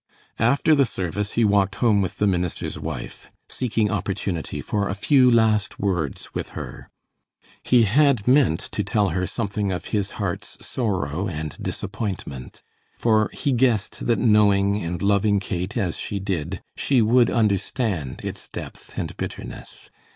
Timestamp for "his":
9.93-10.13